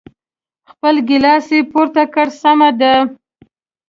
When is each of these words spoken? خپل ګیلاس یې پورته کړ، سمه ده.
خپل 0.71 0.95
ګیلاس 1.07 1.47
یې 1.55 1.59
پورته 1.71 2.03
کړ، 2.13 2.27
سمه 2.41 2.69
ده. 2.79 2.93